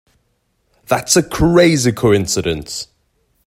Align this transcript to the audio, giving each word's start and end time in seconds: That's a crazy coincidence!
That's 0.87 1.15
a 1.15 1.21
crazy 1.21 1.91
coincidence! 1.91 2.87